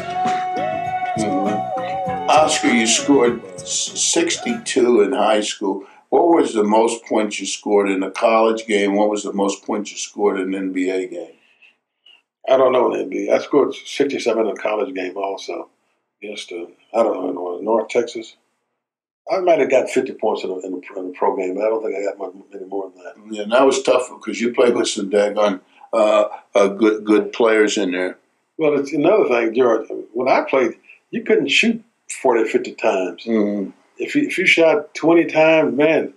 [0.00, 1.56] Mm-hmm.
[2.30, 5.84] Oscar, you scored 62 in high school.
[6.08, 8.94] What was the most points you scored in a college game?
[8.96, 11.32] What was the most points you scored in an NBA game?
[12.48, 13.32] I don't know in NBA.
[13.32, 15.68] I scored 67 in a college game also
[16.22, 18.36] against, uh, I don't know, North Texas.
[19.30, 21.82] I might have got 50 points in a, in in pro game, but I don't
[21.82, 23.14] think I got much, many more than that.
[23.34, 25.60] Yeah, that was tough because you played with some daggone
[25.92, 28.18] uh, uh, good good players in there.
[28.58, 29.88] Well, it's another thing, George.
[30.12, 30.76] When I played,
[31.10, 31.82] you couldn't shoot
[32.22, 33.24] 40 50 times.
[33.24, 33.70] Mm-hmm.
[33.98, 36.12] If you, if you shot 20 times, man,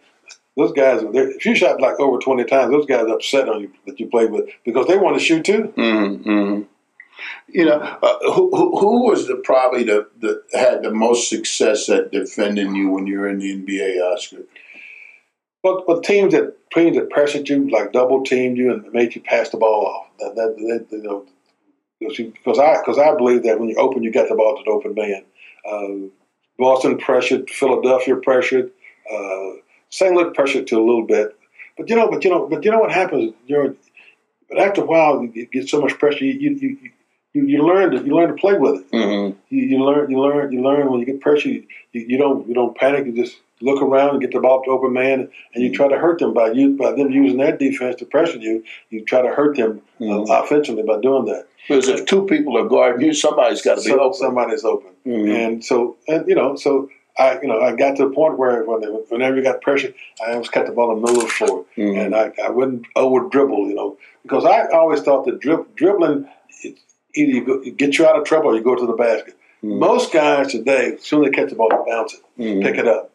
[0.57, 3.99] those guys, if you shot like over 20 times, those guys upset on you that
[3.99, 5.73] you played with because they want to shoot too.
[5.77, 6.63] Mm-hmm.
[7.49, 12.11] You know, uh, who, who was the probably the, the had the most success at
[12.11, 14.43] defending you when you were in the NBA, Oscar?
[15.61, 19.21] But but teams that teams that pressured you, like double teamed you and made you
[19.21, 20.07] pass the ball off.
[20.19, 21.25] That, that, that you know,
[21.99, 24.71] because I because I believe that when you open, you got the ball to the
[24.71, 25.23] open man.
[25.69, 26.09] Uh,
[26.57, 28.71] Boston pressured, Philadelphia pressured,
[29.11, 29.51] uh,
[29.89, 30.13] St.
[30.13, 31.35] Louis pressured to a little bit.
[31.77, 33.33] But you know, but you know, but you know what happens?
[33.47, 33.75] You're,
[34.49, 36.77] but after a while, you get so much pressure, you you,
[37.33, 38.91] you, you learn to you learn to play with it.
[38.91, 39.37] Mm-hmm.
[39.49, 41.49] You, you, learn you learn you learn when you get pressure.
[41.49, 43.05] You, you, don't you don't panic.
[43.05, 45.97] You just look around and get the ball to open man, and you try to
[45.97, 48.63] hurt them by you by them using their defense to pressure you.
[48.89, 50.31] You try to hurt them uh, mm-hmm.
[50.31, 51.47] uh, offensively by doing that.
[51.67, 54.13] Because if two people are guarding you, somebody's got to be open.
[54.13, 55.31] Somebody's open, mm-hmm.
[55.31, 56.89] and so and you know so.
[57.17, 59.93] I, you know, I got to the point where whenever you got pressure,
[60.25, 61.99] I always cut the ball in the middle of the floor, mm-hmm.
[61.99, 66.29] and I, I wouldn't over dribble, you know, because I always thought that drib- dribbling
[67.15, 69.35] either you, go, get you out of trouble or you go to the basket.
[69.63, 69.79] Mm-hmm.
[69.79, 72.61] Most guys today, as soon as they catch the ball, they bounce it, Mhm.
[72.61, 73.11] pick it up.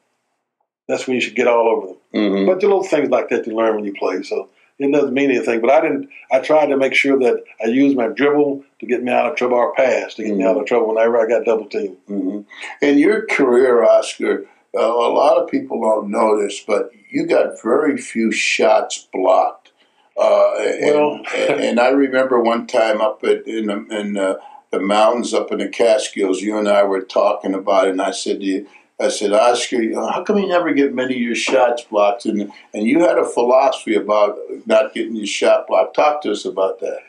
[0.88, 1.96] That's when you should get all over them.
[2.14, 2.46] Mhm.
[2.46, 4.22] But the little things like that you learn when you play.
[4.22, 5.60] So it doesn't mean anything.
[5.60, 6.08] But I didn't.
[6.30, 9.36] I tried to make sure that I used my dribble to get me out of
[9.36, 11.96] trouble, or pass to get me out of trouble whenever I got double teamed.
[12.06, 12.40] hmm
[12.82, 14.46] In your career, Oscar,
[14.76, 19.70] uh, a lot of people don't know this, but you got very few shots blocked.
[20.16, 24.40] Uh, and, Well- and, and I remember one time up at, in, the, in the,
[24.70, 28.10] the mountains up in the Catskills, you and I were talking about it, and I
[28.10, 28.66] said to you,
[29.00, 32.26] I said, Oscar, how come you never get many of your shots blocked?
[32.26, 35.96] And, and you had a philosophy about not getting your shot blocked.
[35.96, 37.00] Talk to us about that.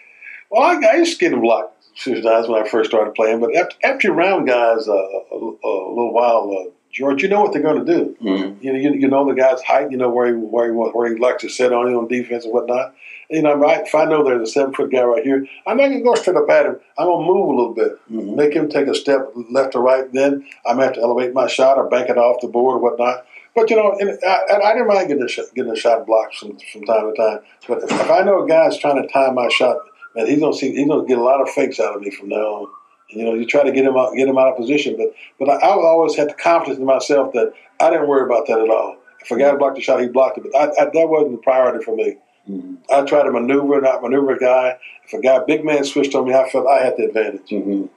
[0.49, 3.13] Well, I, I used to get them blocked a few times when I first started
[3.13, 3.39] playing.
[3.39, 7.53] But after, after around guys uh, a, a, little while, uh, George, you know what
[7.53, 8.17] they're going to do.
[8.21, 8.63] Mhm.
[8.63, 9.91] You know, you, you know the guy's height.
[9.91, 12.45] You know where he where he where he likes to sit on you on defense
[12.45, 12.95] and whatnot.
[13.29, 16.01] You know, if I know there's a seven foot guy right here, I'm not gonna
[16.01, 16.79] go straight up at him.
[16.97, 20.11] I'm gonna move a little bit, make him take a step left or right.
[20.11, 22.79] Then I'm gonna have to elevate my shot or bank it off the board or
[22.79, 23.25] whatnot.
[23.55, 26.35] But you know, and I, and I didn't mind getting a getting a shot blocked
[26.35, 27.39] from, from time to time.
[27.67, 29.77] But if, if I know a guy's trying to time my shot,
[30.15, 32.29] man, he's gonna see he's gonna get a lot of fakes out of me from
[32.29, 32.67] now on.
[33.09, 35.49] You know, you try to get him out, get him out of position, but but
[35.49, 38.69] I, I always had the confidence in myself that I didn't worry about that at
[38.69, 38.97] all.
[39.21, 41.37] If a guy blocked the shot, he blocked it, but I, I, that wasn't the
[41.37, 42.17] priority for me.
[42.49, 42.77] Mhm.
[42.91, 44.77] I tried to maneuver, not maneuver a guy.
[45.05, 47.49] If a guy, big man, switched on me, I felt I had the advantage.
[47.49, 47.89] Mhm.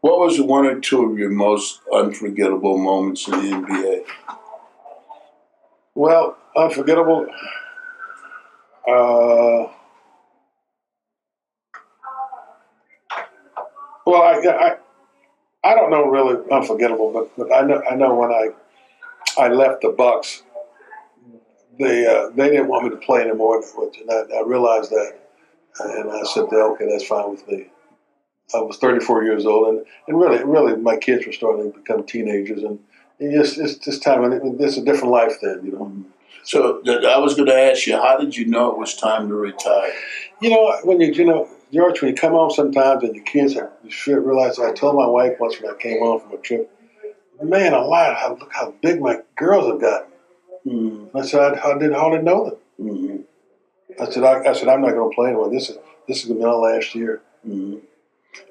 [0.00, 4.04] What was one or two of your most unforgettable moments in the NBA?
[5.94, 7.26] Well, unforgettable.
[8.86, 9.66] Uh,
[14.06, 14.76] well, I, I,
[15.64, 18.48] I don't know really unforgettable, but, but I know I know when I
[19.38, 20.42] I left the Bucks,
[21.78, 25.18] they uh, they didn't want me to play anymore, and I, I realized that,
[25.80, 27.68] and I said, okay, that's fine with me.
[28.54, 32.04] I was 34 years old, and, and really, really, my kids were starting to become
[32.04, 32.78] teenagers, and
[33.18, 36.04] it just, it's just time, and it's a different life then, you know.
[36.44, 39.34] So I was going to ask you, how did you know it was time to
[39.34, 39.92] retire?
[40.40, 43.56] You know, when you, you know, George, when you come home sometimes and your kids,
[43.56, 46.36] are, you should realize, I told my wife once when I came home from a
[46.36, 46.70] trip,
[47.42, 50.12] man, alive, how, look how big my girls have gotten.
[50.66, 51.16] Mm-hmm.
[51.16, 52.56] I said, I, I didn't hardly know them.
[52.80, 54.02] Mm-hmm.
[54.02, 55.50] I said, I, I said, I'm not going to play anymore.
[55.50, 55.78] This is,
[56.08, 57.22] this is going to be my last year.
[57.48, 57.78] Mm-hmm.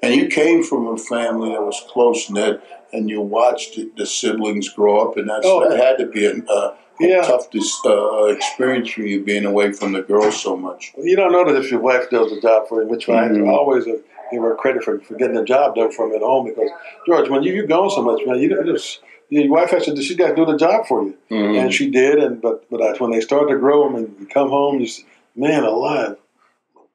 [0.02, 2.60] And you came from a family that was close knit,
[2.92, 6.26] and you watched the- the siblings grow up, and that's, Oh, that had to be
[6.26, 7.22] a, a Yeah.
[7.22, 10.92] tough dis, uh, experience for you being away from the girls so much.
[10.98, 13.48] You don't know that if your wife does the job for you, which I Mhm.
[13.52, 13.98] always uh,
[14.30, 16.70] give her credit for, for getting the job done for me at home because,
[17.06, 20.14] George, when you, you're gone so much, man, you just, your wife has to, she
[20.14, 21.16] got to do the job for you.
[21.30, 21.60] Mhm.
[21.62, 24.26] And she did, and but but I, when they start to grow, I mean, you
[24.26, 26.16] come home, you say, man, alive.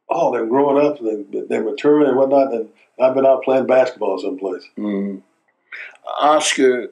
[0.09, 2.53] Oh, they're growing up, they, they're maturing and whatnot.
[2.53, 2.69] And
[3.01, 4.63] I've been out playing basketball someplace.
[4.77, 5.21] Mm.
[6.19, 6.89] Oscar,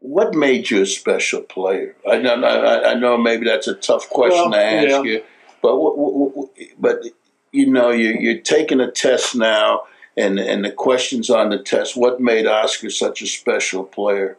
[0.00, 1.96] what made you a special player?
[2.10, 5.02] I know, I, I know, maybe that's a tough question Well, to ask yeah.
[5.02, 5.22] you,
[5.62, 6.48] but what, what, what-
[6.78, 6.98] but
[7.52, 9.82] you know, you, you're taking a test now,
[10.16, 11.96] and and the questions on the test.
[11.96, 14.36] What made Oscar such a special player?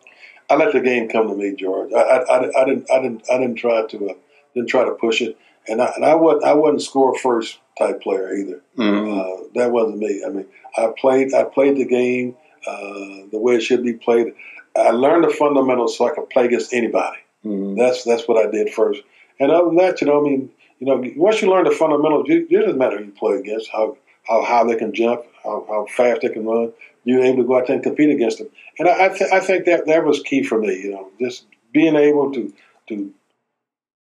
[0.50, 1.92] I let the game come to me, George.
[1.94, 4.14] I, I, I, I didn't I didn't I didn't try to uh,
[4.54, 5.38] didn't try to push it,
[5.68, 8.62] and I and I wasn't I wasn't score first type player either.
[8.78, 9.20] Mm-hmm.
[9.20, 10.24] Uh, that wasn't me.
[10.26, 10.46] I mean,
[10.78, 12.36] I played I played the game
[12.68, 14.34] uh, the way it should be played.
[14.76, 17.18] I learned the fundamentals so I could play against anybody.
[17.46, 17.78] Mm-hmm.
[17.78, 19.02] That's that's what I did first.
[19.40, 20.52] And other than that, you know, I mean,
[20.84, 23.98] you know, once you learn the fundamentals, it doesn't matter who you play against, how
[24.28, 26.74] how high they can jump, how, how fast they can run.
[27.06, 28.50] You're able to go out there and compete against them.
[28.80, 30.76] And I I, th- I think that that was key for me.
[30.78, 32.54] You know, just being able to
[32.90, 33.14] to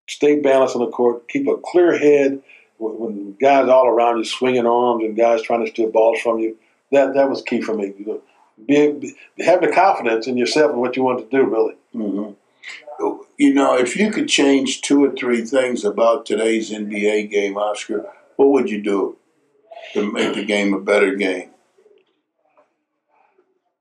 [0.09, 2.41] stay balanced on the court, keep a clear head
[2.77, 6.39] when, when guys all around you swinging arms and guys trying to steal balls from
[6.39, 6.57] you.
[6.91, 7.93] That that was key for me.
[7.95, 8.21] You know,
[8.67, 11.43] be, be have the confidence in yourself and what you want to do.
[11.43, 11.75] Really.
[11.93, 12.31] Mm-hmm.
[13.37, 18.05] You know, if you could change two or three things about today's NBA game, Oscar,
[18.35, 19.17] what would you do
[19.93, 21.49] to make the game a better game?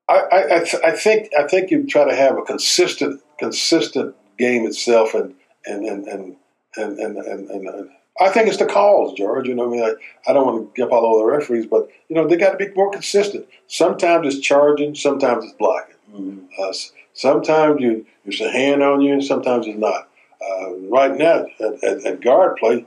[0.08, 4.16] I, I, I, th- I think I think you try to have a consistent consistent
[4.38, 5.34] game itself, and
[5.66, 6.36] and and and
[6.76, 7.90] and, and, and, and, and
[8.20, 9.48] I think it's the calls, George.
[9.48, 11.88] You know, I mean, I, I don't want to get all over the referees, but
[12.08, 13.46] you know, they got to be more consistent.
[13.66, 15.89] Sometimes it's charging, sometimes it's blocking.
[16.12, 16.62] Mm-hmm.
[16.62, 16.72] Uh,
[17.14, 20.08] sometimes you there's a hand on you, and sometimes it's not.
[20.40, 22.86] Uh, right now, at, at, at, guard play,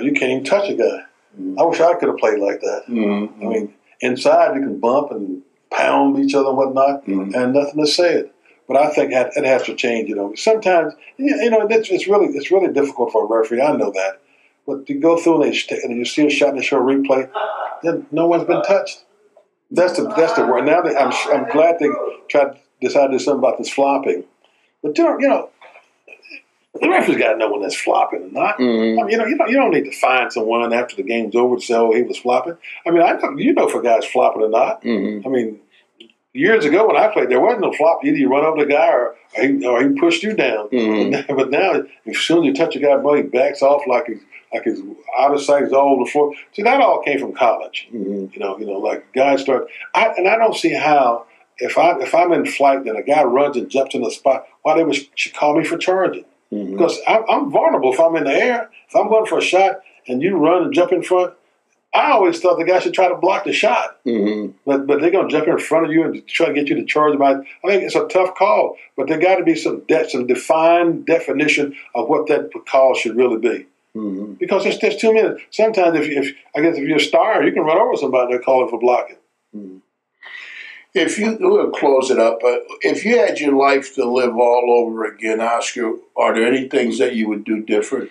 [0.00, 1.04] you can't even touch a guy.
[1.38, 1.58] Mm-hmm.
[1.58, 2.84] I wish I could have played like that.
[2.88, 3.46] Mm-hmm.
[3.46, 7.34] I mean, inside you can bump and pound each other and whatnot, Mhm.
[7.34, 8.34] and nothing to say it.
[8.66, 10.08] But I think it has to change.
[10.08, 13.62] You know, sometimes you you know it's, it's really it's really difficult for a referee.
[13.62, 14.20] I know that,
[14.66, 16.82] but to go through and, they, and you see a shot and they show a
[16.82, 17.30] replay,
[17.82, 19.04] then no one's been touched.
[19.70, 20.64] That's the that's the word.
[20.64, 21.88] Now that I'm I'm glad they
[22.28, 24.24] tried to decide to do something about this flopping,
[24.82, 25.50] but you know, you know
[26.80, 28.58] the referee's got to know when that's flopping or not.
[28.58, 29.00] Mm-hmm.
[29.00, 31.34] I mean, you know, you don't, you don't need to find someone after the game's
[31.34, 32.56] over to say, "Oh, he was flopping."
[32.86, 34.82] I mean, I know, you know if a guy's flopping or not.
[34.82, 35.26] Mm-hmm.
[35.26, 35.60] I mean,
[36.38, 38.04] years ago when I played, there wasn't no flop.
[38.04, 40.68] Either you run over the guy or, or, he, or he pushed you down.
[40.68, 41.26] Mhm.
[41.36, 44.22] But now, as soon as you touch a guy, boy, he backs off like he's
[44.52, 44.80] like his
[45.18, 46.32] out of sight is all over the floor.
[46.52, 47.88] See, that all came from college.
[47.92, 48.32] Mm-hmm.
[48.32, 49.68] You know, you know, like guys start.
[49.94, 51.26] I, and I don't see how
[51.58, 54.46] if I if I'm in flight and a guy runs and jumps in the spot,
[54.62, 56.24] why they would should call me for charging.
[56.52, 56.72] Mm-hmm.
[56.72, 58.70] Because I'm, I'm vulnerable if I'm in the air.
[58.88, 61.34] If I'm going for a shot and you run and jump in front,
[61.94, 64.04] I always thought the guy should try to block the shot.
[64.04, 64.52] Mm-hmm.
[64.66, 66.76] But but they're going to jump in front of you and try to get you
[66.76, 67.22] to charge them.
[67.22, 70.26] I, I think it's a tough call, but there got to be some de- some
[70.26, 73.66] defined definition of what that call should really be.
[73.96, 74.34] Mm-hmm.
[74.34, 75.42] Because there's, there's too many.
[75.50, 78.44] Sometimes if, if I guess if you're a star, you can run over somebody and
[78.44, 79.16] call it for blocking.
[80.94, 84.70] If you we'll close it up, but if you had your life to live all
[84.70, 88.10] over again, Oscar, are there any things that you would do different?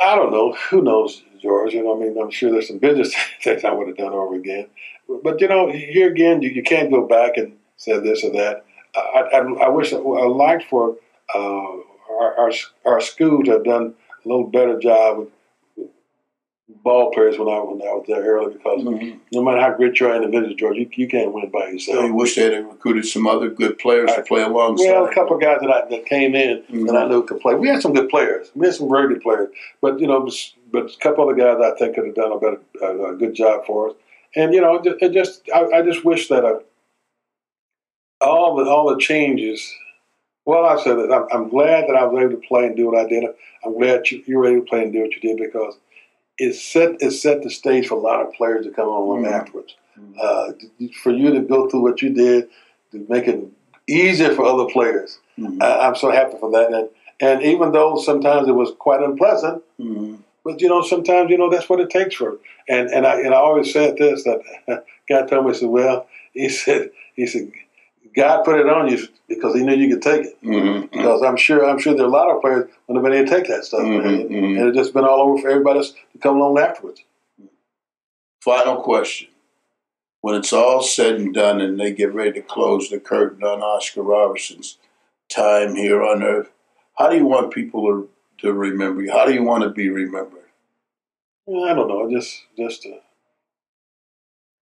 [0.00, 0.56] I don't know.
[0.70, 1.74] Who knows, George?
[1.74, 4.34] You know, I mean, I'm sure there's some business things I would have done over
[4.34, 4.68] again.
[5.22, 8.64] But, you know, here again, you, you can't go back and say this or that.
[8.94, 10.96] I, I, I wish I, liked for
[11.34, 12.52] uh, our, our
[12.84, 13.94] our school to have done
[14.24, 15.28] a little better job
[16.84, 19.18] ball players when I when I was there early because Mm-hmm.
[19.32, 22.04] no matter how great you are individually, George, you, you can't win by yourself.
[22.04, 24.86] you wish they had recruited some other good players to play alongside.
[24.90, 27.54] Well, a couple of guys that I, that came in that I knew could play.
[27.54, 28.50] We had some good players.
[28.54, 29.48] We had some very good players,
[29.80, 30.28] but you know,
[30.72, 33.34] but, a couple of guys I think could have done a better, uh, a good
[33.34, 33.96] job for us.
[34.34, 36.60] And you know, it, just I, I just wish that uh,
[38.20, 39.72] all the all the changes.
[40.44, 42.86] Well, I said that I'm, I'm glad that I was able to play and do
[42.90, 43.24] what I did.
[43.64, 45.76] I'm glad you, you were able to play and do what you did because
[46.38, 49.30] it set it set the stage for a lot of players to come on Mhm.
[49.32, 49.74] afterwards.
[50.20, 50.52] Uh,
[51.02, 52.48] for you to go through what you did
[52.90, 53.40] to make it
[53.86, 55.18] easier for other players.
[55.38, 55.62] Mhm.
[55.62, 56.72] I, I'm so happy for that.
[56.72, 56.88] And,
[57.20, 60.18] and even though sometimes it was quite unpleasant, Mhm.
[60.44, 62.38] but you know, sometimes you know that's what it takes for.
[62.68, 64.40] And and I and I always said this that
[65.08, 67.50] God told me he said, well, he said he said
[68.14, 70.42] God put it on you because he knew you could take it.
[70.42, 70.90] Mhm.
[70.90, 73.26] Because I'm sure I'm sure there are a lot of players who have been able
[73.28, 74.28] to take that stuff, Mhm, man.
[74.28, 74.58] mhm.
[74.58, 77.02] and it's just been all over for everybody to come along afterwards.
[78.40, 79.28] Final question.
[80.20, 83.62] When it's all said and done and they get ready to close the curtain on
[83.62, 84.78] Oscar Robertson's
[85.28, 86.50] time here on earth,
[86.96, 89.10] how do you want people to, to remember you?
[89.10, 90.38] How do you want to be remembered?
[91.48, 93.00] I don't know, just just a,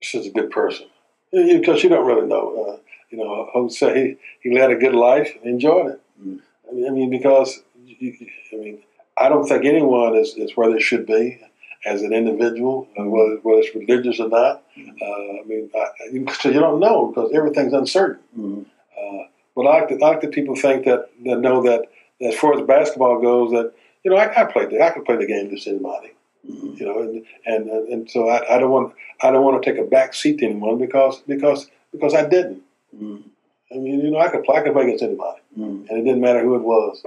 [0.01, 0.87] just a good person.
[1.31, 2.65] Because you don't really know.
[2.65, 2.77] Uh,
[3.09, 6.01] you know, I would say he, he led a good life and enjoyed it.
[6.21, 6.39] Mm.
[6.69, 8.15] I mean, I mean, because you,
[8.53, 8.79] I mean,
[9.17, 11.39] I don't think anyone is, is where they should be
[11.85, 14.63] as an individual, uh, whether, whether it's religious or not.
[14.77, 18.21] Uh, I mean, I, you, so you don't know because everything's uncertain.
[18.37, 18.65] Mhm.
[18.97, 21.85] Uh, but I like, to, I like that people think that, that know that
[22.21, 23.73] as far as basketball goes, that
[24.03, 26.13] you know, I, I played the, I could play the game against anybody.
[26.43, 29.79] You know, and and and so I, I don't want I don't want to take
[29.81, 32.61] a back seat to anyone because because because I didn't.
[32.95, 33.23] Mm.
[33.71, 35.89] I mean, you know, I could I could play against anybody, Mm.
[35.89, 37.03] and it didn't matter who it was.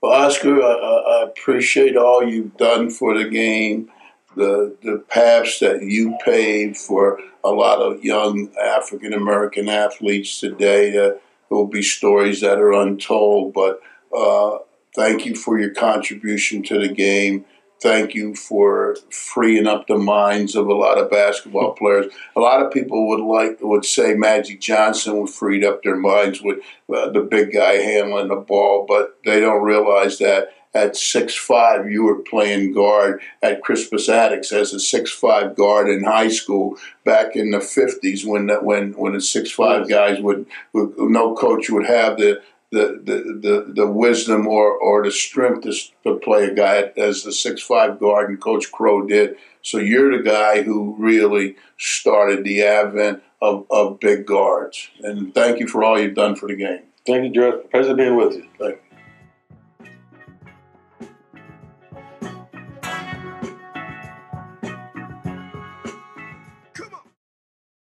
[0.00, 3.90] Well, Oscar, I, I, I appreciate all you've done for the game,
[4.36, 10.90] the the paths that you paved for a lot of young African American athletes today.
[10.90, 13.80] That there will be stories that are untold, but
[14.16, 14.58] uh,
[14.94, 17.44] thank you for your contribution to the game.
[17.84, 22.10] Thank you for freeing up the minds of a lot of basketball players.
[22.34, 26.40] A lot of people would like would say Magic Johnson would freed up their minds
[26.40, 31.34] with uh, the big guy handling the ball, but they don't realize that at six
[31.34, 36.28] five you were playing guard at Crispus Attucks as a six five guard in high
[36.28, 40.94] school back in the fifties when the, when when the six five guys would, would
[40.98, 42.40] no coach would have the
[42.70, 45.72] the, the, the, the wisdom or, or the strength to,
[46.04, 49.36] to play a guy as the six five guard and Coach Crowe did.
[49.62, 54.88] So you're the guy who really started the advent of, of big guards.
[55.00, 56.82] And thank you for all you've done for the game.
[57.06, 57.70] Thank you, George.
[57.70, 58.46] Pleasure being with you.
[58.58, 58.78] Thank